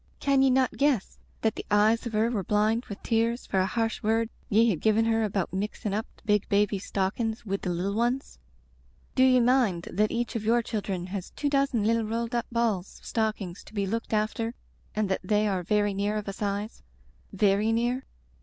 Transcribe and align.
Can 0.19 0.41
ye 0.41 0.49
not 0.49 0.77
guess 0.77 1.19
that 1.41 1.53
the 1.53 1.65
eyes 1.69 2.07
of 2.07 2.13
her 2.13 2.31
were 2.31 2.43
blind 2.43 2.85
with 2.85 3.03
tears 3.03 3.45
for 3.45 3.59
a 3.59 3.67
harsh 3.67 4.01
word 4.01 4.31
ye 4.49 4.67
had 4.71 4.81
given 4.81 5.05
her 5.05 5.23
about 5.23 5.53
mixin* 5.53 5.93
up 5.93 6.07
the 6.17 6.23
big 6.23 6.49
baby's 6.49 6.85
stockings 6.85 7.45
wid 7.45 7.61
the 7.61 7.69
little 7.69 7.93
one's? 7.93 8.39
Do 9.13 9.23
ye 9.23 9.39
mind 9.39 9.87
that 9.93 10.09
each 10.09 10.35
of 10.35 10.43
your 10.43 10.63
children 10.63 11.05
has 11.13 11.29
two 11.29 11.49
dozen 11.51 11.83
little 11.83 12.01
rolled 12.05 12.33
up 12.33 12.47
balls 12.51 12.97
of 12.97 13.05
stockings 13.05 13.63
to 13.63 13.75
be 13.75 13.85
looked 13.85 14.11
after 14.11 14.55
and 14.95 15.07
that 15.07 15.21
they 15.23 15.47
are 15.47 15.61
very 15.61 15.93
near 15.93 16.17
of 16.17 16.27
a 16.27 16.33
size— 16.33 16.81
^very 17.37 17.71
near? 17.71 18.03